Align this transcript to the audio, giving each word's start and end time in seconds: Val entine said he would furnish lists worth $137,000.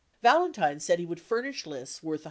Val 0.23 0.45
entine 0.51 0.79
said 0.81 0.97
he 0.97 1.05
would 1.05 1.19
furnish 1.19 1.67
lists 1.67 2.01
worth 2.01 2.19
$137,000. 2.19 2.19